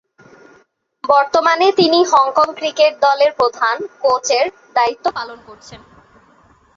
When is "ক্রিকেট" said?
2.55-2.93